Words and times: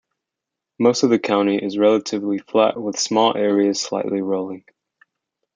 Most 0.79 1.03
of 1.03 1.11
the 1.11 1.19
county 1.19 1.63
is 1.63 1.77
relatively 1.77 2.39
flat 2.39 2.75
with 2.75 2.97
small 2.97 3.37
areas 3.37 3.79
slightly 3.79 4.19
rolling. 4.23 4.65